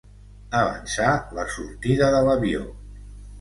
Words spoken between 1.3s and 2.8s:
la sortida de l'avió.